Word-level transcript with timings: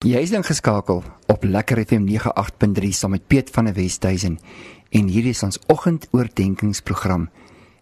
Jy 0.00 0.16
is 0.24 0.30
ingeskakel 0.32 1.02
op 1.28 1.42
Lekker 1.44 1.76
FM 1.84 2.08
98.3 2.08 2.88
saam 2.96 3.12
met 3.12 3.28
Piet 3.28 3.52
van 3.52 3.68
der 3.68 3.76
Westhuizen. 3.76 4.40
En 4.96 5.12
hierdie 5.12 5.36
is 5.36 5.44
ons 5.44 5.60
oggendoordenkingsprogram. 5.68 7.28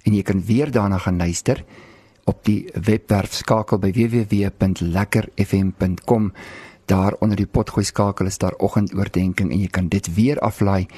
En 0.03 0.17
jy 0.17 0.23
kan 0.27 0.43
weer 0.43 0.67
daarna 0.75 0.99
gaan 0.99 1.23
luister 1.23 1.63
op 2.27 2.43
die 2.43 2.67
webwerf 2.75 3.39
skakel 3.39 3.79
by 3.79 3.95
www.lekkerfm.com 3.95 6.35
daar 6.91 7.15
onder 7.23 7.39
die 7.39 7.47
potgooi 7.47 7.87
skakel 7.87 8.27
is 8.27 8.43
daar 8.43 8.59
oggendoordenking 8.59 9.53
en 9.53 9.61
jy 9.63 9.71
kan 9.71 9.87
dit 9.87 10.03
weer 10.19 10.43
aflaai 10.43 10.91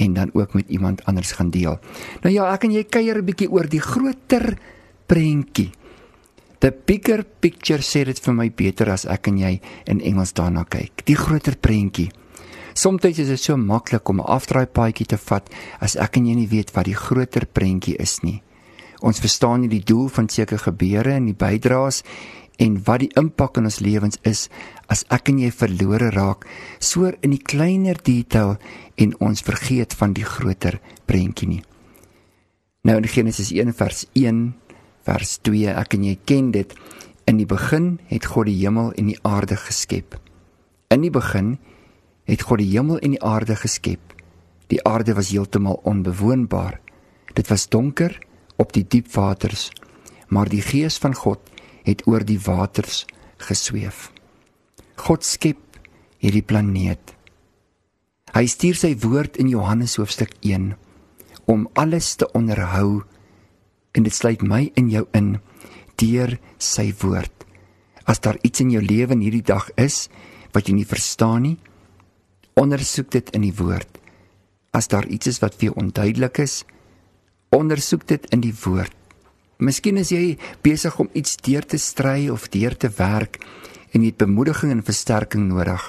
en 0.00 0.16
dan 0.16 0.32
ook 0.32 0.56
met 0.56 0.72
iemand 0.72 1.04
anders 1.04 1.36
gaan 1.36 1.52
deel. 1.52 1.76
Nou 2.24 2.32
ja, 2.32 2.48
ek 2.48 2.64
en 2.64 2.72
jy 2.72 2.88
kuier 2.88 3.20
'n 3.20 3.28
bietjie 3.28 3.52
oor 3.52 3.68
die 3.68 3.84
groter 3.84 4.56
prentjie 5.06 5.81
The 6.62 6.70
bigger 6.70 7.24
picture 7.24 7.82
sê 7.82 8.04
dit 8.06 8.18
vir 8.22 8.34
my 8.38 8.44
beter 8.54 8.86
as 8.92 9.02
ek 9.10 9.26
en 9.32 9.38
jy 9.40 9.56
in 9.90 9.98
Engels 9.98 10.30
daarna 10.38 10.62
kyk. 10.62 11.02
Die 11.10 11.16
groter 11.18 11.56
prentjie. 11.58 12.12
Somstyds 12.78 13.18
is 13.18 13.32
dit 13.32 13.42
so 13.42 13.56
maklik 13.58 14.08
om 14.08 14.20
'n 14.20 14.30
afdraai 14.30 14.66
paadjie 14.70 15.06
te 15.06 15.18
vat 15.18 15.50
as 15.80 15.96
ek 15.96 16.16
en 16.16 16.26
jy 16.26 16.34
nie 16.34 16.46
weet 16.46 16.70
wat 16.76 16.84
die 16.84 16.94
groter 16.94 17.46
prentjie 17.46 17.96
is 17.98 18.22
nie. 18.22 18.42
Ons 19.02 19.18
verstaan 19.18 19.62
nie 19.62 19.68
die 19.68 19.82
doel 19.82 20.08
van 20.08 20.28
sekere 20.28 20.58
gebeure 20.58 21.12
en 21.12 21.26
die 21.26 21.34
bydraes 21.34 22.04
en 22.58 22.78
wat 22.84 23.00
die 23.00 23.10
impak 23.16 23.56
in 23.56 23.64
ons 23.64 23.80
lewens 23.80 24.18
is 24.22 24.48
as 24.86 25.04
ek 25.10 25.28
en 25.28 25.38
jy 25.38 25.50
verlore 25.50 26.10
raak 26.10 26.46
soor 26.78 27.18
in 27.22 27.30
die 27.30 27.42
kleiner 27.42 27.98
detail 28.02 28.56
en 28.96 29.18
ons 29.18 29.42
vergeet 29.42 29.94
van 29.94 30.12
die 30.12 30.24
groter 30.24 30.80
prentjie 31.06 31.48
nie. 31.48 31.62
Nou 32.82 32.96
in 32.96 33.06
Genesis 33.06 33.50
1 33.50 33.72
vers 33.72 34.06
1 34.14 34.54
vers 35.06 35.38
2 35.42 35.74
ek 35.74 35.94
en 35.98 36.04
jy 36.04 36.16
ken 36.24 36.50
dit. 36.54 36.74
In 37.26 37.38
die 37.38 37.48
begin 37.48 37.98
het 38.10 38.26
God 38.26 38.48
die 38.50 38.58
hemel 38.60 38.92
en 38.98 39.12
die 39.12 39.18
aarde 39.22 39.56
geskep. 39.56 40.18
In 40.90 41.04
die 41.06 41.12
begin 41.12 41.56
het 42.28 42.42
God 42.42 42.62
die 42.62 42.70
hemel 42.72 42.98
en 42.98 43.16
die 43.16 43.22
aarde 43.22 43.56
geskep. 43.56 44.00
Die 44.72 44.82
aarde 44.88 45.14
was 45.14 45.30
heeltemal 45.30 45.80
onbewoonbaar. 45.84 46.80
Dit 47.34 47.48
was 47.48 47.68
donker 47.68 48.18
op 48.56 48.72
die 48.72 48.84
diep 48.86 49.08
waters 49.14 49.70
maar 50.32 50.48
die 50.48 50.62
gees 50.64 50.96
van 50.98 51.14
God 51.14 51.40
het 51.84 52.06
oor 52.08 52.24
die 52.24 52.40
waters 52.40 53.04
gesweef. 53.42 54.08
God 54.96 55.26
skep 55.26 55.60
hierdie 56.22 56.44
planeet. 56.46 57.12
Hy 58.32 58.46
stuur 58.48 58.78
sy 58.78 58.92
woord 59.02 59.36
in 59.36 59.50
Johannes 59.52 59.98
hoofstuk 60.00 60.32
1 60.40 60.72
om 61.52 61.66
alles 61.76 62.14
te 62.16 62.28
onderhou 62.38 63.02
en 63.92 64.06
dit 64.06 64.14
sluit 64.14 64.42
my 64.42 64.66
in 64.78 64.90
jou 64.90 65.04
in 65.16 65.36
deur 66.00 66.38
sy 66.58 66.90
woord. 67.02 67.32
As 68.08 68.22
daar 68.24 68.38
iets 68.42 68.62
in 68.64 68.72
jou 68.74 68.82
lewe 68.82 69.14
in 69.14 69.24
hierdie 69.24 69.46
dag 69.46 69.68
is 69.80 70.08
wat 70.52 70.68
jy 70.68 70.76
nie 70.76 70.88
verstaan 70.88 71.46
nie, 71.46 71.56
ondersoek 72.58 73.10
dit 73.12 73.30
in 73.36 73.46
die 73.46 73.54
woord. 73.56 73.88
As 74.72 74.88
daar 74.88 75.06
iets 75.06 75.30
is 75.30 75.40
wat 75.44 75.56
vir 75.60 75.76
onduidelik 75.78 76.42
is, 76.42 76.62
ondersoek 77.52 78.06
dit 78.08 78.26
in 78.32 78.42
die 78.44 78.54
woord. 78.64 78.94
Miskien 79.62 80.00
is 80.00 80.10
jy 80.10 80.38
besig 80.64 80.96
om 80.98 81.10
iets 81.14 81.36
deur 81.44 81.64
te 81.64 81.78
stry 81.78 82.26
of 82.32 82.48
deur 82.50 82.74
te 82.74 82.90
werk 82.96 83.38
en 83.92 84.02
jy 84.02 84.10
het 84.10 84.24
bemoediging 84.24 84.72
en 84.74 84.82
versterking 84.84 85.46
nodig. 85.52 85.84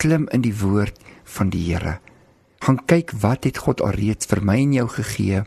Klim 0.00 0.26
in 0.34 0.42
die 0.42 0.54
woord 0.56 0.98
van 1.36 1.52
die 1.52 1.62
Here. 1.68 2.00
Gaan 2.64 2.80
kyk 2.88 3.12
wat 3.22 3.46
het 3.46 3.60
God 3.62 3.84
alreeds 3.84 4.26
vir 4.26 4.42
my 4.42 4.56
en 4.64 4.74
jou 4.74 4.88
gegee 4.96 5.44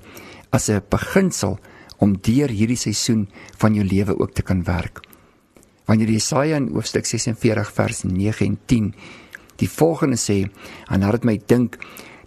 as 0.49 0.69
'n 0.69 0.81
beginsel 0.89 1.59
om 1.97 2.17
deur 2.21 2.49
hierdie 2.49 2.77
seisoen 2.77 3.27
van 3.57 3.73
jou 3.75 3.85
lewe 3.85 4.19
ook 4.19 4.33
te 4.33 4.41
kan 4.41 4.63
werk. 4.63 4.99
Wanneer 5.85 6.09
Jesaja 6.09 6.55
in 6.55 6.69
hoofstuk 6.73 7.05
46 7.05 7.71
vers 7.73 8.03
9 8.03 8.45
en 8.45 8.59
10 8.65 8.93
die 9.55 9.69
volgende 9.69 10.17
sê, 10.17 10.49
en 10.87 10.99
laat 10.99 11.11
dit 11.11 11.23
my 11.23 11.41
dink 11.45 11.77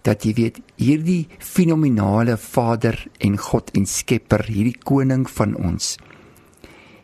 dat 0.02 0.24
jy 0.24 0.34
weet 0.34 0.60
hierdie 0.76 1.28
fenominale 1.38 2.36
Vader 2.36 3.06
en 3.18 3.38
God 3.38 3.70
en 3.70 3.86
Skepper, 3.86 4.44
hierdie 4.44 4.78
koning 4.78 5.30
van 5.30 5.54
ons 5.56 5.96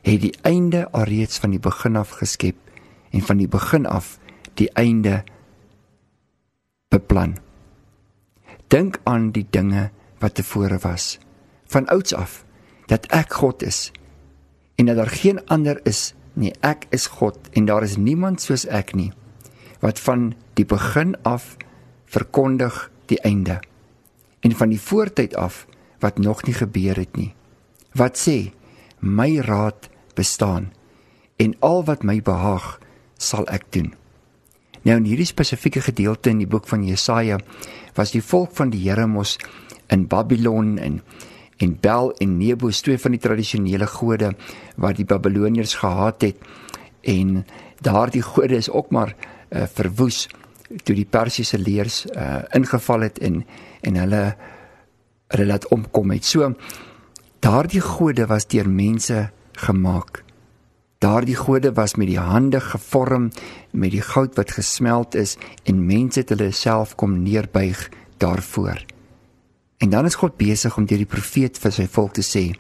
het 0.03 0.23
die 0.23 0.35
einde 0.43 0.87
alreeds 0.97 1.39
van 1.43 1.53
die 1.53 1.63
begin 1.63 1.97
af 1.97 2.17
geskep 2.21 2.57
en 3.13 3.25
van 3.25 3.41
die 3.41 3.49
begin 3.49 3.87
af 3.87 4.17
die 4.59 4.69
einde 4.79 5.23
beplan. 6.89 7.37
Dink 8.73 9.01
aan 9.05 9.31
die 9.33 9.47
dinge 9.51 9.91
wat 10.19 10.35
tevore 10.35 10.79
was 10.83 11.19
van 11.67 11.89
ouds 11.89 12.15
af 12.15 12.45
dat 12.87 13.07
ek 13.13 13.33
God 13.33 13.63
is 13.63 13.91
en 14.75 14.87
dat 14.87 14.97
daar 14.97 15.11
geen 15.11 15.41
ander 15.47 15.81
is 15.85 16.15
nie. 16.33 16.53
Ek 16.61 16.87
is 16.95 17.07
God 17.07 17.39
en 17.53 17.67
daar 17.67 17.83
is 17.83 17.97
niemand 17.97 18.41
soos 18.41 18.67
ek 18.67 18.95
nie 18.95 19.13
wat 19.83 20.01
van 20.03 20.33
die 20.59 20.67
begin 20.67 21.15
af 21.23 21.57
verkondig 22.11 22.89
die 23.11 23.21
einde 23.27 23.61
en 24.41 24.55
van 24.55 24.73
die 24.73 24.81
voortyd 24.81 25.37
af 25.37 25.67
wat 26.03 26.19
nog 26.19 26.45
nie 26.47 26.55
gebeur 26.55 26.97
het 26.97 27.17
nie. 27.17 27.35
Wat 27.95 28.19
sê 28.19 28.53
my 28.99 29.39
raad 29.43 29.91
bestaan 30.15 30.73
en 31.39 31.55
al 31.63 31.85
wat 31.87 32.03
my 32.03 32.21
behaag 32.23 32.79
sal 33.19 33.47
ek 33.51 33.67
doen. 33.75 33.95
Nou 34.83 34.97
in 34.99 35.09
hierdie 35.11 35.27
spesifieke 35.27 35.83
gedeelte 35.83 36.31
in 36.31 36.43
die 36.43 36.51
boek 36.51 36.69
van 36.71 36.87
Jesaja 36.87 37.39
was 37.99 38.15
die 38.15 38.23
volk 38.23 38.55
van 38.57 38.71
die 38.71 38.85
Here 38.87 39.07
mos 39.11 39.37
in 39.93 40.07
Babylon 40.07 40.79
en 40.79 41.03
en 41.59 41.73
Bel 41.83 42.13
en 42.23 42.37
Nebo 42.39 42.69
is 42.71 42.81
twee 42.87 42.99
van 43.03 43.17
die 43.17 43.23
tradisionele 43.23 43.87
gode 43.91 44.31
wat 44.79 45.01
die 45.01 45.07
Babiloniërs 45.09 45.75
gehaat 45.81 46.23
het 46.23 46.45
en 47.03 47.41
daardie 47.83 48.23
gode 48.23 48.55
is 48.57 48.71
ook 48.71 48.93
maar 48.95 49.15
uh, 49.51 49.65
verwoes 49.67 50.29
toe 50.85 50.95
die 50.95 51.09
Persiese 51.09 51.59
leers 51.59 52.05
uh, 52.13 52.45
ingeval 52.55 53.09
het 53.09 53.19
en 53.19 53.43
en 53.81 53.97
hulle 53.97 54.23
hulle 55.29 55.47
laat 55.47 55.67
omkom 55.75 56.11
het. 56.15 56.25
So 56.25 56.55
daardie 57.45 57.83
gode 57.85 58.27
was 58.27 58.47
deur 58.47 58.69
mense 58.69 59.29
gemaak. 59.53 60.23
Daardie 60.99 61.37
gode 61.39 61.73
was 61.73 61.95
met 61.95 62.09
die 62.11 62.19
hande 62.19 62.59
gevorm 62.61 63.29
met 63.71 63.93
die 63.95 64.03
goud 64.03 64.35
wat 64.35 64.51
gesmelt 64.51 65.15
is 65.15 65.37
en 65.63 65.85
mense 65.87 66.19
het 66.25 66.33
hulle 66.35 66.51
self 66.51 66.97
kom 66.99 67.21
neerbuig 67.23 67.85
daarvoor. 68.19 68.83
En 69.79 69.91
dan 69.91 70.05
is 70.05 70.19
God 70.19 70.35
besig 70.37 70.77
om 70.77 70.89
deur 70.91 70.99
die 70.99 71.07
profeet 71.07 71.59
vir 71.63 71.75
sy 71.77 71.87
volk 71.87 72.17
te 72.19 72.25
sê: 72.27 72.51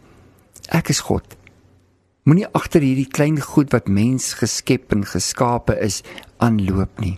Ek 0.70 0.92
is 0.94 1.02
God. 1.08 1.34
Moenie 2.22 2.46
agter 2.54 2.84
hierdie 2.84 3.08
klein 3.10 3.40
goed 3.42 3.74
wat 3.74 3.90
mens 3.90 4.36
geskep 4.38 4.94
en 4.94 5.02
geskape 5.02 5.74
is 5.82 6.04
aanloop 6.38 7.02
nie. 7.02 7.16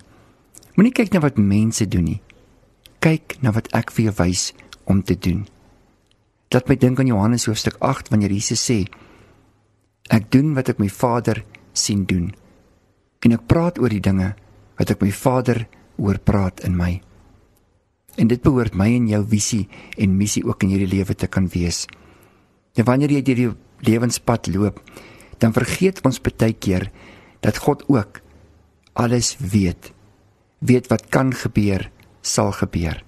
Moenie 0.78 0.94
kyk 0.96 1.12
na 1.12 1.20
wat 1.20 1.36
mense 1.36 1.84
doen 1.84 2.06
nie. 2.14 2.20
Kyk 3.04 3.36
na 3.44 3.52
wat 3.52 3.68
ek 3.76 3.92
vir 3.92 4.08
jou 4.08 4.16
wys 4.22 4.46
om 4.88 5.04
te 5.04 5.18
doen. 5.20 5.44
Laat 6.54 6.68
my 6.70 6.80
dink 6.80 6.98
aan 6.98 7.12
Johannes 7.12 7.44
hoofstuk 7.50 7.76
8 7.84 8.08
wanneer 8.08 8.32
Jesus 8.32 8.64
sê: 8.64 8.86
Ek 10.10 10.26
doen 10.34 10.54
wat 10.56 10.72
ek 10.72 10.80
my 10.82 10.88
Vader 10.90 11.44
sien 11.72 12.02
doen. 12.08 12.32
En 13.22 13.36
ek 13.36 13.46
praat 13.46 13.78
oor 13.78 13.92
die 13.92 14.02
dinge 14.02 14.32
wat 14.80 14.90
ek 14.90 15.04
my 15.04 15.12
Vader 15.14 15.66
oor 16.00 16.18
praat 16.18 16.64
in 16.66 16.74
my. 16.76 16.96
En 18.18 18.28
dit 18.28 18.42
behoort 18.42 18.74
my 18.74 18.88
en 18.96 19.06
jou 19.08 19.20
visie 19.30 19.66
en 20.00 20.18
missie 20.18 20.42
ook 20.44 20.64
in 20.66 20.74
hierdie 20.74 20.90
lewe 20.96 21.14
te 21.14 21.28
kan 21.30 21.46
wees. 21.52 21.84
En 22.74 22.86
wanneer 22.88 23.14
jy 23.14 23.22
hierdie 23.22 23.52
lewenspad 23.86 24.50
loop, 24.50 24.80
dan 25.40 25.54
vergeet 25.56 26.02
ons 26.04 26.20
baie 26.20 26.52
keer 26.52 26.90
dat 27.40 27.62
God 27.64 27.86
ook 27.88 28.20
alles 28.98 29.36
weet. 29.38 29.92
Weet 30.60 30.90
wat 30.90 31.08
kan 31.08 31.32
gebeur, 31.32 31.86
sal 32.20 32.52
gebeur. 32.52 32.98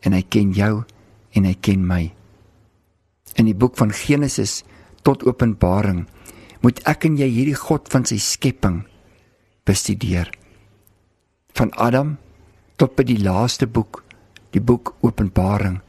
En 0.00 0.14
hy 0.16 0.22
ken 0.22 0.54
jou 0.56 0.84
en 1.34 1.44
hy 1.44 1.54
ken 1.60 1.84
my. 1.84 2.12
In 3.36 3.50
die 3.50 3.56
boek 3.56 3.76
van 3.76 3.92
Genesis 3.92 4.62
tot 5.04 5.26
Openbaring 5.26 6.06
moet 6.64 6.80
ek 6.88 7.04
en 7.04 7.18
jy 7.20 7.28
hierdie 7.28 7.58
God 7.60 7.90
van 7.92 8.06
sy 8.08 8.16
skepping 8.16 8.82
bestudeer. 9.68 10.30
Van 11.54 11.70
Adam 11.76 12.16
tot 12.80 12.96
by 12.96 13.04
die 13.06 13.20
laaste 13.20 13.68
boek 13.68 14.00
die 14.54 14.62
boek 14.62 14.94
Openbaring. 15.02 15.80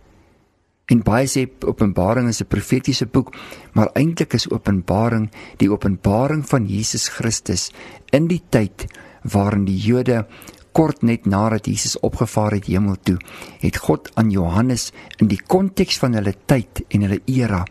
En 0.89 1.01
baie 1.05 1.25
sê 1.29 1.45
Openbaring 1.65 2.27
is 2.29 2.41
'n 2.41 2.49
profetiese 2.49 3.05
boek, 3.05 3.33
maar 3.73 3.89
eintlik 3.95 4.33
is 4.33 4.49
Openbaring 4.49 5.29
die 5.57 5.69
openbaring 5.69 6.43
van 6.45 6.67
Jesus 6.67 7.07
Christus 7.09 7.71
in 8.11 8.27
die 8.27 8.41
tyd 8.49 8.85
waarin 9.23 9.65
die 9.65 9.77
Jode 9.77 10.27
kort 10.75 11.05
net 11.07 11.25
nadat 11.25 11.69
Jesus 11.69 11.95
opgevaar 12.03 12.57
het 12.57 12.67
hemel 12.67 12.97
toe, 13.07 13.15
het 13.61 13.77
God 13.79 14.09
aan 14.19 14.31
Johannes 14.33 14.89
in 15.23 15.29
die 15.31 15.39
konteks 15.39 15.99
van 16.01 16.17
hulle 16.19 16.35
tyd 16.49 16.83
en 16.89 17.05
hulle 17.07 17.21
era, 17.31 17.63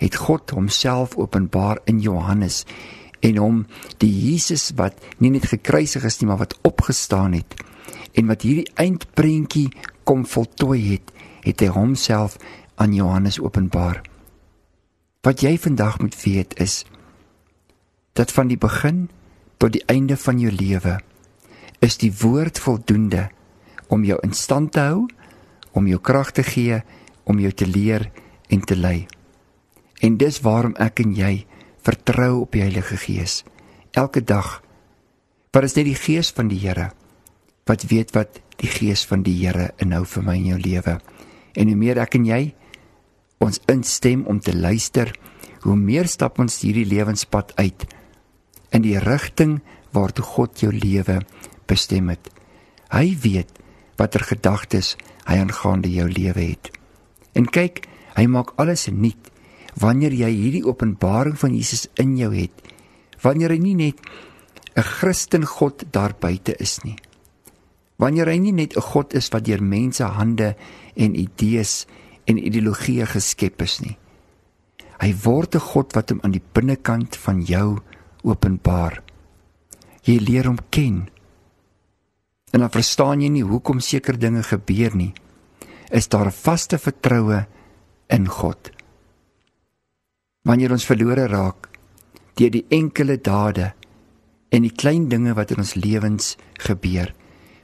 het 0.00 0.16
God 0.16 0.54
homself 0.56 1.16
openbaar 1.20 1.82
in 1.90 2.00
Johannes 2.04 2.64
en 3.24 3.40
hom 3.40 3.62
die 4.00 4.12
Jesus 4.12 4.70
wat 4.80 4.96
nie 5.20 5.32
net 5.34 5.48
gekruisig 5.50 6.04
is 6.08 6.20
nie, 6.20 6.28
maar 6.30 6.40
wat 6.44 6.56
opgestaan 6.64 7.36
het 7.36 7.56
en 8.16 8.30
wat 8.30 8.46
hierdie 8.46 8.70
eindprentjie 8.80 9.68
kom 10.08 10.24
voltooi 10.24 10.80
het, 10.94 11.10
het 11.44 11.60
hy 11.60 11.68
homself 11.74 12.38
aan 12.80 12.94
Johannes 12.96 13.36
openbaar. 13.42 14.00
Wat 15.26 15.42
jy 15.44 15.56
vandag 15.60 15.98
moet 16.00 16.16
weet 16.22 16.56
is 16.62 16.84
dat 18.16 18.32
van 18.32 18.48
die 18.48 18.60
begin 18.60 19.08
tot 19.60 19.74
die 19.76 19.84
einde 19.92 20.16
van 20.16 20.40
jou 20.40 20.52
lewe 20.52 20.96
is 21.84 21.98
die 22.00 22.12
woord 22.22 22.58
voldoende 22.58 23.28
om 23.92 24.04
jou 24.04 24.18
in 24.22 24.32
stand 24.32 24.72
te 24.72 24.80
hou, 24.80 25.06
om 25.76 25.86
jou 25.86 26.00
krag 26.00 26.32
te 26.32 26.42
gee, 26.42 26.80
om 27.24 27.38
jou 27.42 27.52
te 27.52 27.66
leer 27.66 28.08
en 28.48 28.60
te 28.60 28.76
lei. 28.76 29.06
En 30.00 30.16
dis 30.16 30.40
waarom 30.44 30.76
ek 30.80 31.02
en 31.04 31.14
jy 31.16 31.46
vertrou 31.86 32.42
op 32.42 32.56
die 32.56 32.64
Heilige 32.64 32.98
Gees 33.00 33.42
elke 33.96 34.20
dag. 34.20 34.60
Want 35.52 35.64
dit 35.64 35.70
is 35.70 35.76
net 35.78 35.88
die 35.88 36.00
Gees 36.00 36.32
van 36.36 36.50
die 36.52 36.60
Here 36.60 36.90
wat 37.66 37.82
weet 37.90 38.12
wat 38.14 38.38
die 38.62 38.70
Gees 38.70 39.02
van 39.10 39.24
die 39.26 39.34
Here 39.40 39.72
inhou 39.82 40.04
vir 40.06 40.22
my 40.22 40.36
in 40.38 40.50
jou 40.52 40.58
lewe. 40.62 40.98
En 41.58 41.70
hoe 41.72 41.78
meer 41.78 41.98
ek 41.98 42.14
en 42.18 42.26
jy 42.28 42.42
ons 43.42 43.58
instem 43.70 44.22
om 44.30 44.38
te 44.40 44.54
luister, 44.54 45.10
hoe 45.66 45.76
meer 45.76 46.06
stap 46.08 46.38
ons 46.38 46.60
hierdie 46.62 46.86
lewenspad 46.86 47.52
uit 47.58 47.86
in 48.74 48.84
die 48.84 48.98
rigting 49.02 49.58
waartoe 49.96 50.24
God 50.24 50.62
jou 50.62 50.70
lewe 50.72 51.18
bestem 51.66 52.08
het. 52.08 52.30
Hy 52.90 53.16
weet 53.22 53.50
watter 53.96 54.20
gedagtes 54.20 54.96
hy 55.26 55.40
aangaande 55.40 55.90
jou 55.90 56.08
lewe 56.10 56.52
het. 56.52 56.70
En 57.34 57.46
kyk, 57.46 57.86
hy 58.16 58.26
maak 58.26 58.54
alles 58.60 58.88
nuut 58.88 59.32
wanneer 59.76 60.14
jy 60.16 60.30
hierdie 60.32 60.64
openbaring 60.64 61.36
van 61.36 61.52
Jesus 61.52 61.84
in 62.00 62.16
jou 62.16 62.30
het. 62.32 62.54
Wanneer 63.20 63.52
hy 63.52 63.58
nie 63.60 63.74
net 63.74 64.00
'n 64.76 64.82
Christen 64.82 65.44
God 65.44 65.84
daar 65.92 66.14
buite 66.18 66.56
is 66.60 66.78
nie. 66.84 66.96
Wanneer 67.96 68.28
hy 68.28 68.38
nie 68.38 68.52
net 68.52 68.76
'n 68.76 68.80
God 68.80 69.14
is 69.14 69.28
wat 69.32 69.44
deur 69.44 69.62
mense 69.62 70.04
hande 70.04 70.56
en 70.96 71.14
idees 71.14 71.86
en 72.26 72.38
ideologieë 72.38 73.06
geskep 73.06 73.62
is 73.62 73.80
nie. 73.80 73.96
Hy 75.00 75.14
word 75.24 75.54
'n 75.54 75.60
God 75.60 75.94
wat 75.94 76.10
hom 76.10 76.20
aan 76.22 76.32
die 76.32 76.44
binnekant 76.52 77.16
van 77.16 77.42
jou 77.42 77.78
openbaar. 78.22 79.02
Jy 80.02 80.18
leer 80.18 80.46
hom 80.46 80.58
ken. 80.70 81.08
En 82.56 82.62
dan 82.64 82.72
verstaan 82.72 83.20
jy 83.20 83.28
nie 83.28 83.44
hoekom 83.44 83.82
sekere 83.84 84.16
dinge 84.16 84.40
gebeur 84.40 84.94
nie. 84.96 85.12
Is 85.92 86.08
daar 86.08 86.26
'n 86.26 86.32
vaste 86.32 86.78
vertroue 86.78 87.46
in 88.08 88.28
God? 88.28 88.70
Wanneer 90.42 90.72
ons 90.72 90.86
verlore 90.86 91.26
raak 91.26 91.68
deur 92.34 92.50
die 92.50 92.64
enkele 92.68 93.20
dade 93.20 93.74
en 94.48 94.62
die 94.62 94.72
klein 94.72 95.08
dinge 95.08 95.34
wat 95.34 95.50
in 95.50 95.58
ons 95.58 95.74
lewens 95.74 96.36
gebeur, 96.54 97.14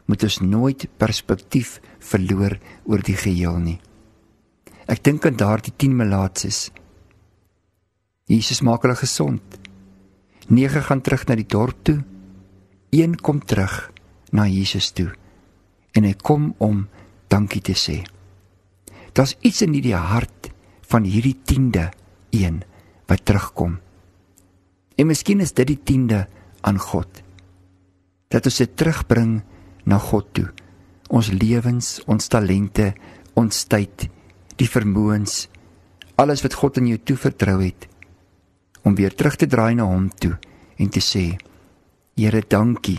moet 0.06 0.22
ons 0.22 0.40
nooit 0.40 0.88
perspektief 0.98 1.80
verloor 1.98 2.58
oor 2.84 3.00
die 3.00 3.16
geheel 3.16 3.58
nie. 3.58 3.80
Ek 4.86 5.02
dink 5.04 5.26
aan 5.26 5.36
daardie 5.36 5.72
10 5.76 5.96
melaatses. 5.96 6.70
Jesus 8.26 8.60
maak 8.60 8.82
hulle 8.82 8.96
gesond. 8.96 9.42
9 10.48 10.82
gaan 10.82 11.00
terug 11.00 11.26
na 11.26 11.34
die 11.34 11.48
dorp 11.48 11.76
toe. 11.82 12.04
Een 12.90 13.16
kom 13.16 13.40
terug 13.44 13.91
na 14.32 14.48
Jesus 14.48 14.90
toe 14.96 15.10
en 15.92 16.08
hy 16.08 16.14
kom 16.16 16.52
om 16.58 16.86
dankie 17.32 17.62
te 17.64 17.76
sê. 17.76 18.00
Daar's 19.12 19.36
iets 19.44 19.62
in 19.64 19.74
hierdie 19.76 19.96
hart 19.96 20.48
van 20.88 21.04
hierdie 21.08 21.36
10de 21.48 21.90
een 22.32 22.62
wat 23.08 23.24
terugkom. 23.28 23.78
En 24.96 25.08
miskien 25.08 25.40
is 25.44 25.52
dit 25.52 25.68
die 25.68 25.80
10de 25.80 26.24
aan 26.64 26.80
God. 26.80 27.22
Dat 28.32 28.48
ons 28.48 28.60
dit 28.62 28.76
terugbring 28.76 29.42
na 29.84 29.98
God 30.00 30.28
toe. 30.32 30.48
Ons 31.12 31.28
lewens, 31.32 31.98
ons 32.08 32.28
talente, 32.32 32.92
ons 33.36 33.64
tyd, 33.68 34.08
die 34.56 34.68
vermoëns, 34.68 35.46
alles 36.20 36.44
wat 36.44 36.56
God 36.56 36.78
aan 36.78 36.88
jou 36.88 37.00
toevertrou 37.00 37.58
het 37.60 37.88
om 38.82 38.96
weer 38.98 39.14
terug 39.14 39.36
te 39.38 39.46
draai 39.46 39.74
na 39.78 39.86
hom 39.86 40.08
toe 40.10 40.34
en 40.80 40.88
te 40.90 41.00
sê: 41.00 41.36
Here, 42.18 42.42
dankie 42.42 42.98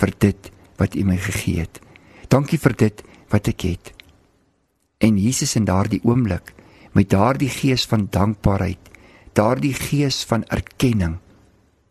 vir 0.00 0.12
dit 0.18 0.50
wat 0.80 0.96
U 0.96 1.04
my 1.04 1.16
gegee 1.20 1.62
het. 1.62 1.80
Dankie 2.32 2.58
vir 2.58 2.74
dit 2.76 3.02
wat 3.30 3.48
ek 3.52 3.66
het. 3.68 3.92
En 5.00 5.18
Jesus 5.20 5.54
in 5.56 5.68
daardie 5.68 6.00
oomblik 6.04 6.54
met 6.96 7.12
daardie 7.12 7.50
gees 7.52 7.84
van 7.86 8.08
dankbaarheid, 8.10 8.90
daardie 9.32 9.74
gees 9.74 10.24
van 10.26 10.44
erkenning 10.50 11.20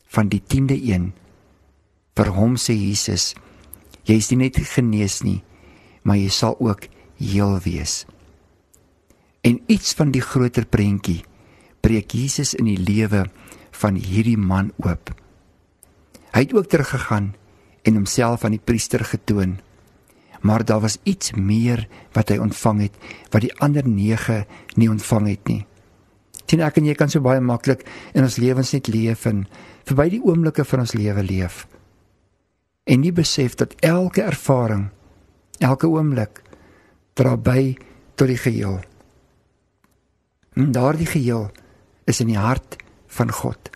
van 0.10 0.30
die 0.30 0.42
10de 0.42 0.76
een 0.90 1.12
vir 2.18 2.32
hom 2.36 2.58
sê 2.60 2.76
Jesus 2.76 3.34
jy 4.10 4.18
is 4.20 4.30
nie 4.32 4.42
net 4.44 4.58
genees 4.74 5.22
nie 5.24 5.40
maar 6.04 6.20
jy 6.20 6.32
sal 6.34 6.58
ook 6.60 6.88
heel 7.20 7.60
wees 7.64 8.04
en 9.46 9.62
iets 9.72 9.94
van 9.96 10.12
die 10.16 10.24
groter 10.26 10.66
prentjie 10.66 11.22
breek 11.86 12.16
Jesus 12.18 12.56
in 12.58 12.68
die 12.68 12.80
lewe 12.82 13.28
van 13.80 14.00
hierdie 14.02 14.40
man 14.40 14.74
oop 14.84 15.14
hy 16.34 16.42
het 16.44 16.56
ook 16.58 16.72
teruggegaan 16.74 17.32
en 17.84 18.00
homself 18.00 18.44
aan 18.44 18.56
die 18.58 18.64
priester 18.64 19.04
getoon. 19.06 19.58
Maar 20.42 20.66
daar 20.66 20.80
was 20.80 20.98
iets 21.04 21.34
meer 21.36 21.88
wat 22.16 22.30
hy 22.30 22.38
ontvang 22.40 22.82
het 22.88 22.96
wat 23.32 23.44
die 23.44 23.56
ander 23.60 23.88
9 23.88 24.46
nie 24.76 24.90
ontvang 24.90 25.28
het 25.28 25.52
nie. 25.52 25.64
Sien 26.50 26.64
ek 26.66 26.80
en 26.80 26.88
jy 26.90 26.96
kan 26.98 27.12
so 27.12 27.22
baie 27.22 27.42
maklik 27.44 27.84
in 28.18 28.26
ons 28.26 28.40
lewens 28.42 28.72
net 28.74 28.88
leef 28.90 29.28
en 29.30 29.44
verby 29.86 30.08
die 30.16 30.24
oomblikke 30.24 30.66
van 30.66 30.86
ons 30.86 30.96
lewe 30.98 31.24
leef. 31.24 31.68
En 32.90 33.04
nie 33.04 33.14
besef 33.14 33.56
dat 33.60 33.76
elke 33.86 34.24
ervaring, 34.26 34.88
elke 35.60 35.88
oomblik 35.88 36.42
dra 37.14 37.36
by 37.38 37.76
tot 38.18 38.32
die 38.32 38.40
geheel. 38.40 38.80
En 40.58 40.72
daardie 40.74 41.08
geheel 41.08 41.50
is 42.10 42.20
in 42.24 42.32
die 42.34 42.42
hart 42.42 42.80
van 43.08 43.32
God. 43.32 43.70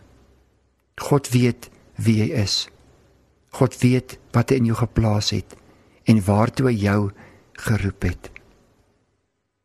God 0.98 1.30
weet 1.30 1.70
wie 2.02 2.22
hy 2.24 2.30
is. 2.42 2.73
God 3.54 3.76
weet 3.82 4.18
wat 4.34 4.50
hy 4.50 4.62
in 4.62 4.72
jou 4.72 4.78
geplaas 4.80 5.32
het 5.36 5.54
en 6.10 6.22
waartoe 6.26 6.72
hy 6.72 6.78
jou 6.82 7.02
geroep 7.64 8.08
het. 8.08 8.32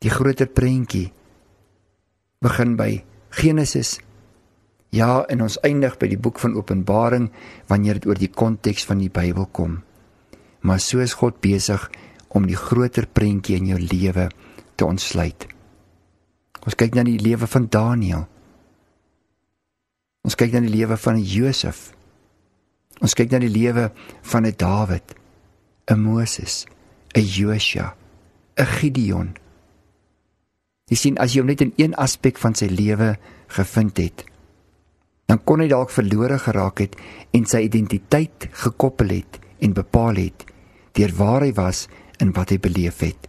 Die 0.04 0.12
groter 0.12 0.46
prentjie 0.46 1.08
begin 2.44 2.76
by 2.78 3.02
Genesis. 3.34 3.96
Ja, 4.94 5.24
en 5.28 5.42
ons 5.44 5.58
eindig 5.66 5.98
by 6.00 6.08
die 6.08 6.20
boek 6.20 6.38
van 6.40 6.54
Openbaring 6.56 7.28
wanneer 7.68 7.98
dit 7.98 8.06
oor 8.08 8.20
die 8.20 8.30
konteks 8.30 8.86
van 8.88 9.02
die 9.02 9.10
Bybel 9.12 9.48
kom. 9.52 9.80
Maar 10.60 10.80
so 10.80 11.02
is 11.02 11.16
God 11.18 11.40
besig 11.44 11.88
om 12.28 12.46
die 12.48 12.56
groter 12.56 13.08
prentjie 13.08 13.58
in 13.58 13.72
jou 13.72 13.80
lewe 13.80 14.28
te 14.76 14.86
ontsluit. 14.86 15.48
Ons 16.64 16.76
kyk 16.78 16.96
na 16.96 17.04
die 17.06 17.20
lewe 17.20 17.48
van 17.48 17.68
Daniël. 17.72 18.26
Ons 20.26 20.36
kyk 20.36 20.52
na 20.54 20.62
die 20.64 20.72
lewe 20.72 20.98
van 21.00 21.20
Josef. 21.24 21.88
Ons 23.00 23.14
kyk 23.14 23.30
na 23.30 23.38
die 23.42 23.52
lewe 23.52 23.90
van 24.22 24.46
'n 24.46 24.54
Dawid, 24.56 25.14
'n 25.90 26.00
Moses, 26.00 26.66
'n 27.14 27.22
Josua, 27.22 27.94
'n 28.56 28.66
Gideon. 28.66 29.36
Jy 30.90 30.96
sien 30.96 31.18
as 31.18 31.32
jy 31.32 31.40
hom 31.40 31.46
net 31.46 31.60
in 31.60 31.72
een 31.76 31.94
aspek 31.94 32.38
van 32.38 32.54
sy 32.54 32.66
lewe 32.66 33.18
gevind 33.48 33.96
het, 33.98 34.24
dan 35.28 35.44
kon 35.44 35.60
hy 35.60 35.68
dalk 35.68 35.90
verlore 35.90 36.38
geraak 36.38 36.78
het 36.78 36.96
en 37.36 37.44
sy 37.44 37.60
identiteit 37.68 38.48
gekoppel 38.64 39.08
het 39.08 39.38
en 39.60 39.76
bepaal 39.76 40.16
het 40.16 40.46
deur 40.96 41.12
waar 41.14 41.44
hy 41.44 41.52
was 41.52 41.86
en 42.18 42.32
wat 42.32 42.50
hy 42.50 42.58
beleef 42.58 43.00
het. 43.04 43.28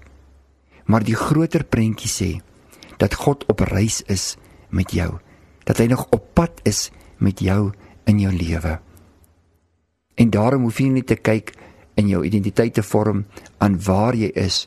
Maar 0.86 1.04
die 1.04 1.16
groter 1.16 1.64
prentjie 1.64 2.10
sê 2.10 2.42
dat 2.98 3.14
God 3.14 3.46
op 3.52 3.60
reis 3.60 4.02
is 4.08 4.38
met 4.70 4.92
jou, 4.92 5.20
dat 5.66 5.78
hy 5.78 5.86
nog 5.92 6.08
op 6.16 6.34
pad 6.34 6.62
is 6.64 6.90
met 7.20 7.40
jou 7.40 7.72
in 8.10 8.20
jou 8.20 8.32
lewe. 8.34 8.80
En 10.20 10.30
daarom 10.30 10.68
hoef 10.68 10.82
jy 10.84 10.90
nie 10.92 11.06
te 11.08 11.16
kyk 11.16 11.54
in 12.00 12.12
jou 12.12 12.22
identiteit 12.28 12.74
te 12.76 12.84
vorm 12.84 13.24
aan 13.64 13.80
waar 13.84 14.16
jy 14.16 14.32
is 14.36 14.66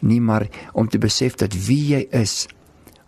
nie 0.00 0.20
maar 0.20 0.46
om 0.72 0.88
te 0.88 1.00
besef 1.00 1.36
dat 1.40 1.56
wie 1.66 1.82
jy 1.94 2.04
is 2.16 2.46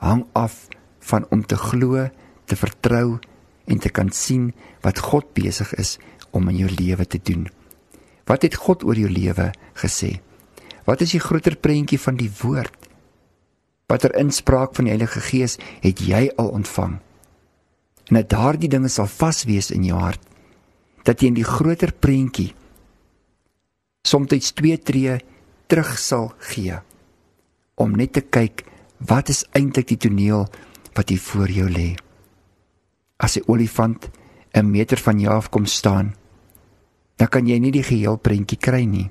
hang 0.02 0.24
af 0.36 0.66
van 1.08 1.26
om 1.30 1.44
te 1.46 1.56
glo, 1.56 2.08
te 2.44 2.56
vertrou 2.56 3.18
en 3.64 3.78
te 3.78 3.88
kan 3.88 4.10
sien 4.12 4.50
wat 4.84 5.00
God 5.00 5.32
besig 5.36 5.72
is 5.80 5.98
om 6.32 6.48
in 6.50 6.62
jou 6.64 6.70
lewe 6.70 7.06
te 7.06 7.20
doen. 7.22 7.46
Wat 8.28 8.42
het 8.42 8.56
God 8.56 8.84
oor 8.84 8.98
jou 8.98 9.10
lewe 9.10 9.50
gesê? 9.78 10.18
Wat 10.84 11.00
is 11.00 11.14
die 11.14 11.22
groter 11.22 11.56
prentjie 11.56 12.00
van 12.00 12.18
die 12.18 12.30
woord? 12.42 12.74
Watter 13.88 14.14
inspraak 14.18 14.74
van 14.74 14.88
die 14.88 14.94
Heilige 14.94 15.20
Gees 15.20 15.58
het 15.82 16.00
jy 16.00 16.26
al 16.40 16.48
ontvang? 16.56 16.98
En 18.08 18.18
dat 18.18 18.30
daardie 18.32 18.70
dinge 18.70 18.88
sal 18.88 19.06
vas 19.06 19.44
wees 19.46 19.70
in 19.74 19.84
jou 19.86 19.98
hart 20.00 20.31
dat 21.02 21.20
jy 21.20 21.32
in 21.32 21.38
die 21.38 21.46
groter 21.46 21.92
prentjie 21.92 22.52
soms 24.06 24.52
twee 24.52 24.78
tree 24.78 25.18
terug 25.66 25.98
sal 25.98 26.32
gee 26.38 26.76
om 27.80 27.94
net 27.96 28.12
te 28.12 28.20
kyk 28.20 28.64
wat 29.08 29.30
is 29.32 29.44
eintlik 29.56 29.88
die 29.88 30.00
toneel 30.06 30.46
wat 30.94 31.08
hier 31.08 31.20
voor 31.20 31.50
jou 31.50 31.68
lê. 31.70 31.96
As 33.16 33.36
'n 33.36 33.44
olifant 33.46 34.10
'n 34.54 34.70
meter 34.70 34.98
van 34.98 35.20
jou 35.20 35.34
af 35.34 35.48
kom 35.50 35.66
staan, 35.66 36.14
dan 37.16 37.28
kan 37.28 37.46
jy 37.46 37.58
nie 37.58 37.70
die 37.70 37.82
geheel 37.82 38.16
prentjie 38.16 38.58
kry 38.58 38.84
nie. 38.84 39.10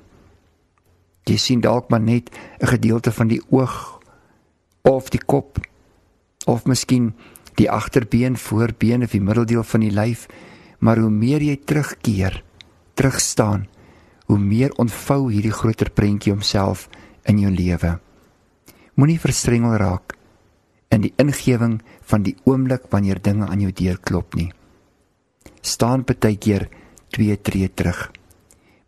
Jy 1.24 1.36
sien 1.36 1.60
dalk 1.60 1.90
maar 1.90 2.00
net 2.00 2.30
'n 2.60 2.66
gedeelte 2.66 3.12
van 3.12 3.28
die 3.28 3.42
oog 3.50 4.00
of 4.82 5.10
die 5.10 5.24
kop 5.26 5.58
of 6.46 6.64
miskien 6.64 7.14
die 7.54 7.70
agterbeen, 7.70 8.36
voorbeen 8.36 9.02
of 9.02 9.10
die 9.10 9.20
middeldeel 9.20 9.62
van 9.62 9.80
die 9.80 9.90
lyf 9.90 10.28
maar 10.82 10.98
hoe 10.98 11.10
meer 11.10 11.42
jy 11.46 11.56
terugkeer, 11.62 12.40
terugstaan, 12.98 13.68
hoe 14.26 14.38
meer 14.38 14.74
ontvou 14.82 15.30
hierdie 15.30 15.54
groter 15.54 15.90
prentjie 15.94 16.32
homself 16.34 16.88
in 17.30 17.38
jou 17.38 17.52
lewe. 17.54 17.98
Moenie 18.98 19.20
verstrengel 19.22 19.76
raak 19.80 20.16
in 20.92 21.06
die 21.06 21.12
ingewing 21.22 21.78
van 22.10 22.26
die 22.26 22.34
oomblik 22.44 22.90
wanneer 22.92 23.22
dinge 23.22 23.46
aan 23.46 23.62
jou 23.62 23.70
deur 23.72 24.00
klop 24.02 24.34
nie. 24.36 24.50
Staan 25.62 26.02
baie 26.04 26.36
keer 26.36 26.68
twee 27.14 27.36
tree 27.40 27.70
terug. 27.70 28.10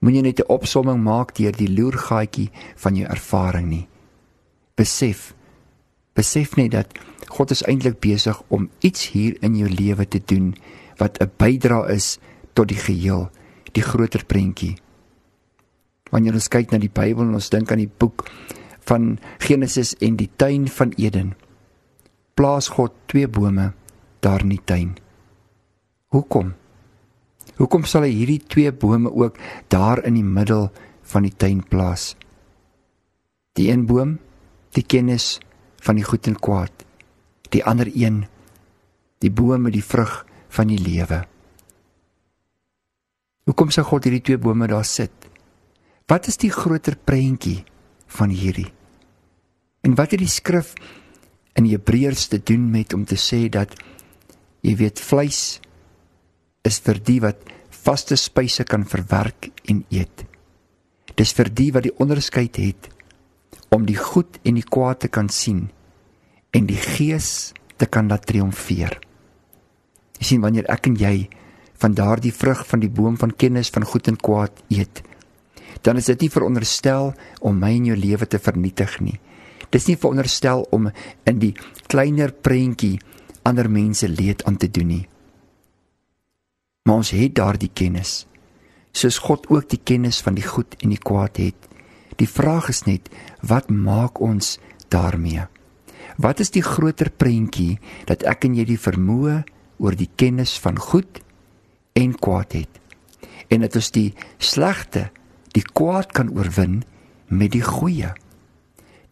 Moenie 0.00 0.22
net 0.22 0.40
'n 0.40 0.52
opsomming 0.52 1.00
maak 1.02 1.34
deur 1.38 1.52
die 1.52 1.70
loergaatjie 1.70 2.50
van 2.76 2.96
jou 2.96 3.06
ervaring 3.08 3.68
nie. 3.68 3.88
Besef 4.74 5.34
besef 6.14 6.56
net 6.56 6.70
dat 6.70 6.98
God 7.28 7.50
is 7.50 7.62
eintlik 7.62 8.00
besig 8.00 8.42
om 8.48 8.70
iets 8.80 9.10
hier 9.10 9.36
in 9.42 9.56
jou 9.56 9.68
lewe 9.68 10.08
te 10.08 10.20
doen 10.24 10.54
wat 10.98 11.20
'n 11.20 11.30
bydra 11.36 11.86
is 11.88 12.18
tot 12.52 12.68
die 12.68 12.78
geheel, 12.78 13.30
die 13.72 13.82
groter 13.82 14.24
prentjie. 14.24 14.76
Wanneer 16.10 16.34
ons 16.34 16.48
kyk 16.48 16.70
na 16.70 16.78
die 16.78 16.92
Bybel 16.92 17.26
en 17.26 17.34
ons 17.34 17.50
dink 17.50 17.72
aan 17.72 17.82
die 17.82 17.90
boek 17.98 18.28
van 18.86 19.18
Genesis 19.38 19.94
en 20.04 20.16
die 20.16 20.30
tuin 20.36 20.68
van 20.68 20.92
Eden, 20.96 21.34
plaas 22.34 22.68
God 22.68 22.92
twee 23.06 23.28
bome 23.28 23.72
daar 24.20 24.40
in 24.40 24.48
die 24.54 24.64
tuin. 24.64 24.96
Hoekom? 26.14 26.54
Hoekom 27.58 27.84
sal 27.84 28.06
hy 28.06 28.12
hierdie 28.14 28.42
twee 28.46 28.72
bome 28.72 29.10
ook 29.10 29.38
daar 29.68 30.02
in 30.04 30.14
die 30.14 30.26
middel 30.26 30.70
van 31.02 31.26
die 31.26 31.34
tuin 31.36 31.62
plaas? 31.68 32.14
Die 33.54 33.70
een 33.70 33.86
boom, 33.86 34.18
die 34.74 34.82
kennis 34.82 35.38
van 35.84 35.98
die 35.98 36.06
goed 36.06 36.26
en 36.26 36.38
kwaad. 36.38 36.72
Die 37.54 37.62
ander 37.64 37.90
een, 37.94 38.24
die 39.22 39.30
boom 39.30 39.66
met 39.66 39.76
die 39.76 39.84
vrug 39.84 40.24
van 40.54 40.70
die 40.70 40.80
lewe. 40.80 41.24
Hoekom 43.44 43.72
sê 43.74 43.84
God 43.84 44.06
hierdie 44.06 44.24
twee 44.24 44.40
bome 44.40 44.68
daar 44.70 44.86
sit? 44.88 45.12
Wat 46.08 46.28
is 46.30 46.38
die 46.40 46.52
groter 46.52 46.96
prentjie 46.96 47.64
van 48.16 48.32
hierdie? 48.32 48.70
En 49.84 49.96
wat 49.98 50.14
het 50.14 50.22
die 50.22 50.30
skrif 50.30 50.72
in 51.58 51.68
Hebreërs 51.68 52.28
te 52.32 52.40
doen 52.40 52.70
met 52.72 52.94
om 52.96 53.04
te 53.04 53.18
sê 53.20 53.46
dat 53.52 53.74
jy 54.64 54.74
weet 54.80 55.02
vleis 55.02 55.60
is 56.64 56.80
vir 56.84 57.00
die 57.04 57.20
wat 57.20 57.44
vaste 57.84 58.16
spyse 58.16 58.64
kan 58.64 58.86
verwerk 58.88 59.50
en 59.68 59.84
eet. 59.92 60.24
Dis 61.14 61.34
vir 61.36 61.50
die 61.52 61.70
wat 61.74 61.84
die 61.84 61.96
onderskeid 62.00 62.56
het 62.62 62.88
om 63.74 63.84
die 63.84 63.98
goed 63.98 64.38
en 64.46 64.56
die 64.56 64.64
kwaad 64.64 65.04
te 65.04 65.10
kan 65.12 65.28
sien 65.28 65.66
en 66.54 66.68
die 66.70 66.80
gees 66.80 67.52
te 67.76 67.86
kan 67.90 68.08
laat 68.08 68.24
triomfeer. 68.30 69.03
Jy 70.18 70.28
sien 70.28 70.44
wanneer 70.44 70.68
ek 70.72 70.88
en 70.90 70.98
jy 71.00 71.28
van 71.82 71.94
daardie 71.94 72.32
vrug 72.32 72.62
van 72.66 72.80
die 72.80 72.90
boom 72.90 73.16
van 73.20 73.34
kennis 73.36 73.72
van 73.74 73.84
goed 73.84 74.08
en 74.08 74.16
kwaad 74.16 74.62
eet, 74.72 75.02
dan 75.84 75.98
is 76.00 76.08
dit 76.08 76.24
nie 76.24 76.32
veronderstel 76.32 77.12
om 77.44 77.58
my 77.60 77.72
en 77.76 77.90
jou 77.90 77.96
lewe 77.98 78.26
te 78.30 78.38
vernietig 78.38 79.00
nie. 79.04 79.18
Dis 79.74 79.88
nie 79.90 79.98
veronderstel 79.98 80.62
om 80.72 80.88
in 81.26 81.40
die 81.42 81.52
kleiner 81.90 82.32
prentjie 82.32 82.98
ander 83.44 83.68
mense 83.68 84.08
leed 84.08 84.44
aan 84.48 84.56
te 84.56 84.70
doen 84.70 84.88
nie. 84.88 85.04
Maar 86.84 87.00
ons 87.02 87.10
het 87.16 87.34
daardie 87.36 87.72
kennis. 87.72 88.24
Soos 88.94 89.18
God 89.24 89.48
ook 89.50 89.68
die 89.72 89.80
kennis 89.82 90.20
van 90.22 90.36
die 90.38 90.46
goed 90.46 90.76
en 90.80 90.92
die 90.94 91.00
kwaad 91.00 91.40
het. 91.42 91.68
Die 92.20 92.28
vraag 92.30 92.68
is 92.70 92.84
net, 92.86 93.08
wat 93.42 93.70
maak 93.72 94.20
ons 94.22 94.58
daarmee? 94.92 95.48
Wat 96.20 96.40
is 96.40 96.52
die 96.54 96.62
groter 96.62 97.10
prentjie 97.10 97.80
dat 98.06 98.22
ek 98.28 98.46
en 98.46 98.54
jy 98.54 98.68
die 98.68 98.80
vermoë 98.80 99.40
oor 99.78 99.96
die 99.98 100.10
kennis 100.16 100.56
van 100.60 100.78
goed 100.78 101.20
en 101.98 102.14
kwaad 102.14 102.52
het? 102.52 102.80
En 103.48 103.64
dat 103.64 103.76
ons 103.76 103.90
die 103.94 104.12
slegte, 104.38 105.08
die 105.54 105.64
kwaad 105.64 106.12
kan 106.12 106.32
oorwin 106.34 106.82
met 107.28 107.54
die 107.54 107.64
goeie. 107.64 108.12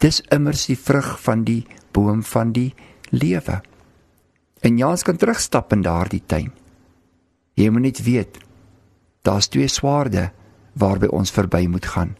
Dis 0.02 0.22
immers 0.34 0.66
die 0.70 0.78
vrug 0.78 1.14
van 1.22 1.44
die 1.46 1.62
boom 1.94 2.22
van 2.26 2.52
die 2.52 2.72
lewe. 3.10 3.60
En 4.62 4.78
Jans 4.78 5.02
kan 5.02 5.18
terugstap 5.18 5.72
in 5.74 5.82
daardie 5.82 6.22
tuin. 6.26 6.50
Jy 7.58 7.68
moet 7.70 7.86
net 7.90 8.00
weet, 8.06 8.38
daar's 9.22 9.50
twee 9.52 9.68
swaarde 9.68 10.30
waarby 10.78 11.10
ons 11.12 11.30
verby 11.34 11.66
moet 11.68 11.86
gaan. 11.86 12.14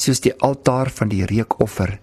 Soos 0.00 0.22
die 0.24 0.34
altaar 0.44 0.90
van 0.90 1.12
die 1.12 1.24
reukoffer 1.28 1.98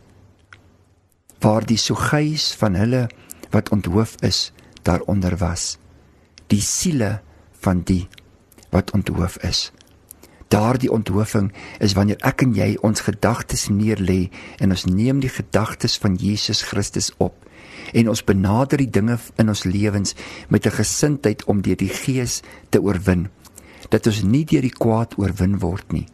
waar 1.44 1.66
die 1.68 1.78
suggeis 1.78 2.54
van 2.56 2.78
hulle 2.80 3.08
wat 3.52 3.70
onthoof 3.76 4.16
is 4.24 4.54
daaronder 4.84 5.38
was. 5.38 5.78
Die 6.48 6.62
siele 6.62 7.22
van 7.64 7.82
die 7.88 8.08
wat 8.74 8.92
onthoof 8.92 9.38
is. 9.46 9.72
Daardie 10.54 10.92
onthofing 10.92 11.52
is 11.80 11.96
wanneer 11.98 12.20
ek 12.22 12.44
en 12.46 12.54
jy 12.54 12.74
ons 12.86 13.06
gedagtes 13.08 13.70
neerlê 13.74 14.28
en 14.62 14.74
ons 14.76 14.86
neem 14.86 15.22
die 15.24 15.32
gedagtes 15.34 15.98
van 15.98 16.18
Jesus 16.20 16.62
Christus 16.70 17.10
op 17.18 17.38
en 17.94 18.10
ons 18.10 18.24
benader 18.26 18.82
die 18.82 18.90
dinge 18.90 19.18
in 19.42 19.50
ons 19.50 19.64
lewens 19.66 20.16
met 20.50 20.66
'n 20.66 20.78
gesindheid 20.78 21.44
om 21.46 21.62
deur 21.62 21.78
die 21.78 21.90
gees 21.90 22.42
te 22.70 22.82
oorwin 22.82 23.30
dat 23.90 24.08
ons 24.08 24.24
nie 24.24 24.46
deur 24.46 24.62
die 24.62 24.78
kwaad 24.84 25.18
oorwin 25.18 25.60
word 25.60 25.92
nie 25.92 26.08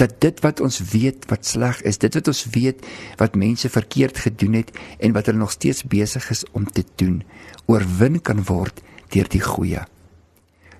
dat 0.00 0.20
dit 0.20 0.40
wat 0.40 0.60
ons 0.60 0.80
weet 0.92 1.26
wat 1.30 1.46
sleg 1.46 1.80
is, 1.82 1.98
dit 1.98 2.14
wat 2.14 2.28
ons 2.28 2.44
weet 2.54 2.86
wat 3.20 3.36
mense 3.38 3.68
verkeerd 3.68 4.18
gedoen 4.18 4.60
het 4.60 4.72
en 4.98 5.12
wat 5.12 5.26
hulle 5.26 5.42
nog 5.42 5.54
steeds 5.54 5.84
besig 5.84 6.30
is 6.30 6.44
om 6.52 6.64
te 6.64 6.84
doen, 6.96 7.22
oorwin 7.66 8.20
kan 8.20 8.44
word 8.48 8.82
deur 9.12 9.28
die 9.28 9.42
goeie. 9.44 9.84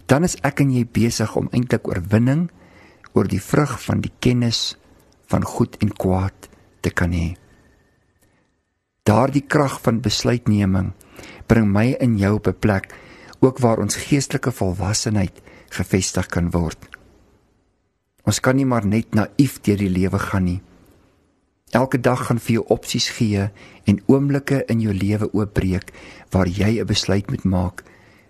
Dan 0.06 0.24
is 0.24 0.38
ek 0.42 0.60
en 0.64 0.72
jy 0.72 0.84
besig 0.84 1.36
om 1.36 1.50
eintlik 1.52 1.88
oorwinning 1.88 2.48
oor 3.12 3.28
die 3.28 3.42
vrug 3.42 3.76
van 3.84 4.00
die 4.04 4.12
kennis 4.24 4.74
van 5.32 5.44
goed 5.44 5.76
en 5.84 5.92
kwaad 5.92 6.48
te 6.80 6.90
kan 6.90 7.12
hê. 7.12 7.32
Daardie 9.08 9.42
krag 9.42 9.80
van 9.82 10.02
besluitneming 10.02 10.92
bring 11.50 11.68
my 11.72 11.92
in 12.00 12.18
jou 12.18 12.34
op 12.38 12.46
'n 12.48 12.58
plek 12.60 12.92
ook 13.40 13.58
waar 13.58 13.78
ons 13.78 13.96
geestelike 13.96 14.52
volwassenheid 14.52 15.42
gevestig 15.70 16.26
kan 16.26 16.50
word. 16.50 16.91
Ons 18.22 18.38
kan 18.38 18.54
nie 18.54 18.66
maar 18.68 18.86
net 18.86 19.16
naïef 19.18 19.58
deur 19.66 19.80
die 19.80 19.90
lewe 19.90 20.18
gaan 20.18 20.46
nie. 20.46 20.60
Elke 21.72 21.98
dag 21.98 22.26
gaan 22.28 22.38
vir 22.38 22.58
jou 22.58 22.64
opsies 22.74 23.08
gee 23.16 23.48
en 23.88 24.02
oomblikke 24.06 24.60
in 24.70 24.82
jou 24.84 24.92
lewe 24.94 25.30
oopbreek 25.32 25.90
waar 26.30 26.46
jy 26.46 26.78
'n 26.80 26.86
besluit 26.86 27.30
moet 27.30 27.44
maak 27.44 27.82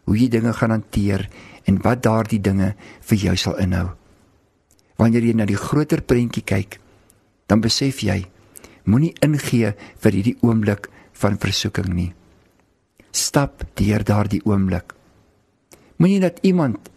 hoe 0.05 0.17
jy 0.17 0.29
dinge 0.29 0.53
gaan 0.53 0.71
hanteer 0.71 1.29
en 1.67 1.83
wat 1.83 2.03
daardie 2.03 2.41
dinge 2.41 2.75
vir 3.01 3.19
jou 3.19 3.37
sal 3.37 3.59
inhou. 3.59 3.91
Wanneer 4.97 5.23
jy 5.23 5.35
na 5.35 5.45
die 5.45 5.57
groter 5.57 6.01
prentjie 6.03 6.43
kyk, 6.43 6.81
dan 7.47 7.61
besef 7.61 8.01
jy 8.03 8.27
moenie 8.85 9.15
ingee 9.21 9.75
vir 9.99 10.13
hierdie 10.13 10.39
oomblik 10.43 10.89
van 11.13 11.39
versoeking 11.39 11.95
nie. 11.95 12.15
Stap 13.11 13.65
deur 13.75 14.05
daardie 14.05 14.43
oomblik. 14.45 14.95
Moenie 15.97 16.21
dat 16.21 16.39
iemand 16.43 16.91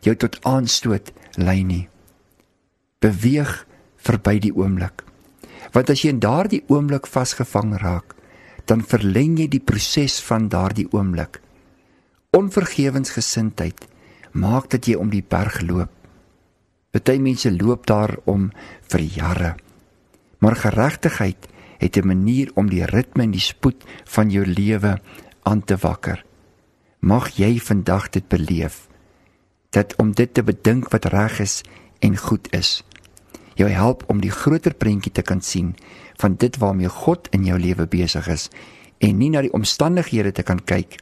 jou 0.00 0.16
tot 0.16 0.44
aanstoot 0.44 1.12
lei 1.36 1.62
nie 1.62 1.88
beweeg 2.98 3.66
verby 3.96 4.38
die 4.42 4.54
oomblik. 4.54 5.04
Want 5.74 5.90
as 5.90 6.02
jy 6.02 6.14
in 6.14 6.22
daardie 6.22 6.62
oomblik 6.68 7.06
vasgevang 7.06 7.76
raak, 7.82 8.14
dan 8.68 8.84
verleng 8.84 9.38
jy 9.40 9.48
die 9.48 9.64
proses 9.64 10.18
van 10.24 10.48
daardie 10.52 10.88
oomblik. 10.92 11.40
Onvergewensgesindheid 12.36 13.86
maak 14.36 14.68
dat 14.72 14.86
jy 14.86 14.98
om 15.00 15.10
die 15.12 15.24
berg 15.24 15.62
loop. 15.64 15.92
Party 16.92 17.18
mense 17.20 17.50
loop 17.52 17.86
daar 17.86 18.16
om 18.24 18.50
vir 18.90 19.00
jare. 19.00 19.54
Maar 20.38 20.56
geregtigheid 20.56 21.48
het 21.78 21.96
'n 21.96 22.06
manier 22.06 22.50
om 22.54 22.68
die 22.68 22.84
ritme 22.84 23.22
en 23.22 23.30
die 23.30 23.40
spoed 23.40 23.84
van 24.04 24.30
jou 24.30 24.44
lewe 24.46 25.00
aan 25.42 25.64
te 25.64 25.76
wakker. 25.76 26.24
Mag 27.00 27.28
jy 27.36 27.58
vandag 27.58 28.10
dit 28.10 28.28
beleef 28.28 28.88
dat 29.70 29.96
om 29.96 30.12
dit 30.12 30.34
te 30.34 30.42
bedink 30.42 30.88
wat 30.88 31.04
reg 31.04 31.40
is 31.40 31.62
en 31.98 32.16
goed 32.16 32.52
is 32.52 32.82
jou 33.58 33.68
help 33.70 34.04
om 34.06 34.20
die 34.22 34.32
groter 34.32 34.74
prentjie 34.74 35.12
te 35.12 35.22
kan 35.22 35.40
sien 35.42 35.74
van 36.20 36.36
dit 36.38 36.56
waarmee 36.62 36.88
God 36.88 37.28
in 37.34 37.44
jou 37.46 37.58
lewe 37.58 37.86
besig 37.90 38.28
is 38.30 38.48
en 39.02 39.18
nie 39.18 39.30
na 39.34 39.42
die 39.42 39.54
omstandighede 39.54 40.32
te 40.32 40.42
kan 40.46 40.60
kyk 40.64 40.98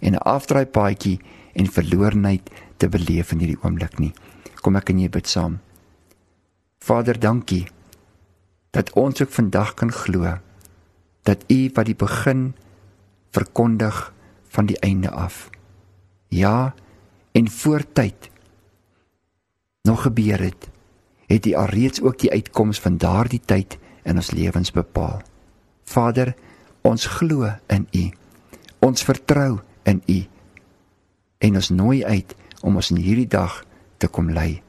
en 0.00 0.14
'n 0.14 0.24
afdraai 0.24 0.66
paadjie 0.66 1.20
en 1.54 1.66
verlorenheid 1.66 2.50
te 2.76 2.88
beleef 2.88 3.32
in 3.32 3.38
hierdie 3.38 3.62
oomblik 3.62 3.98
nie. 3.98 4.12
Kom 4.60 4.76
ek 4.76 4.90
en 4.90 4.98
jy 4.98 5.08
bid 5.08 5.26
saam. 5.26 5.60
Vader, 6.78 7.18
dankie 7.20 7.66
dat 8.70 8.92
ons 8.92 9.22
ook 9.22 9.30
vandag 9.30 9.74
kan 9.74 9.92
glo 9.92 10.38
dat 11.22 11.44
U 11.48 11.70
wat 11.74 11.86
die 11.86 11.96
begin 11.96 12.54
verkondig 13.30 14.12
van 14.48 14.66
die 14.66 14.78
einde 14.78 15.10
af. 15.10 15.50
Ja, 16.28 16.74
en 17.32 17.50
voortyd 17.50 18.30
nog 19.82 20.02
gebeur 20.02 20.40
het 20.40 20.73
het 21.34 21.46
U 21.50 21.54
alreeds 21.58 22.02
ook 22.02 22.18
die 22.22 22.30
uitkoms 22.30 22.80
van 22.80 22.98
daardie 23.02 23.42
tyd 23.44 23.78
in 24.04 24.16
ons 24.20 24.30
lewens 24.30 24.70
bepaal. 24.72 25.22
Vader, 25.84 26.34
ons 26.82 27.06
glo 27.06 27.50
in 27.72 27.88
U. 27.92 28.04
Ons 28.84 29.04
vertrou 29.04 29.60
in 29.88 30.02
U. 30.06 30.20
En 31.38 31.60
ons 31.60 31.70
nooi 31.70 32.04
uit 32.04 32.36
om 32.62 32.76
ons 32.76 32.90
in 32.90 33.00
hierdie 33.02 33.28
dag 33.28 33.62
te 33.98 34.08
kom 34.08 34.30
lei. 34.30 34.62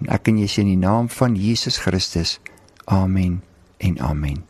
En 0.00 0.12
ek 0.12 0.28
en 0.32 0.42
jy 0.42 0.48
sê 0.50 0.64
in 0.64 0.74
die 0.74 0.82
naam 0.82 1.08
van 1.12 1.36
Jesus 1.40 1.80
Christus. 1.80 2.36
Amen 2.84 3.40
en 3.78 4.00
amen. 4.00 4.44